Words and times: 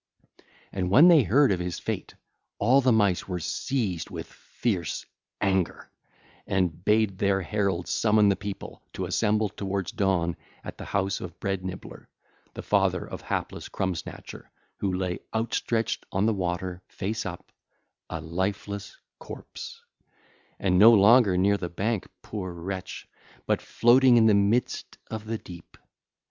And 0.71 0.89
when 0.89 1.09
they 1.09 1.21
heard 1.21 1.51
of 1.51 1.59
his 1.59 1.77
fate, 1.77 2.15
all 2.57 2.81
the 2.81 2.91
Mice 2.91 3.27
were 3.27 3.37
seized 3.39 4.09
with 4.09 4.25
fierce 4.25 5.05
anger, 5.39 5.91
and 6.47 6.83
bade 6.83 7.19
their 7.19 7.41
heralds 7.43 7.91
summon 7.91 8.27
the 8.29 8.35
people 8.35 8.81
to 8.93 9.05
assemble 9.05 9.47
towards 9.47 9.91
dawn 9.91 10.35
at 10.63 10.79
the 10.79 10.85
house 10.85 11.21
of 11.21 11.39
Bread 11.39 11.63
nibbler, 11.63 12.09
the 12.55 12.63
father 12.63 13.05
of 13.05 13.21
hapless 13.21 13.69
Crumb 13.69 13.93
snatcher 13.93 14.49
who 14.77 14.91
lay 14.91 15.19
outstretched 15.35 16.07
on 16.11 16.25
the 16.25 16.33
water 16.33 16.81
face 16.87 17.23
up, 17.23 17.51
a 18.09 18.19
lifeless 18.19 18.97
corpse, 19.19 19.83
and 20.57 20.79
no 20.79 20.91
longer 20.93 21.37
near 21.37 21.57
the 21.57 21.69
bank, 21.69 22.07
poor 22.23 22.51
wretch, 22.51 23.07
but 23.45 23.61
floating 23.61 24.17
in 24.17 24.25
the 24.25 24.33
midst 24.33 24.97
of 25.11 25.25
the 25.25 25.37
deep. 25.37 25.77